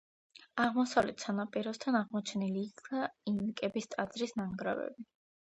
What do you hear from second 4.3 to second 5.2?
ნანგრევები.